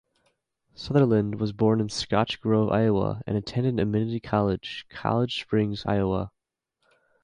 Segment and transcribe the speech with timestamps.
[0.73, 6.31] Sutherland was born in Scotch Grove, Iowa and attended Amity College, College Springs, Iowa.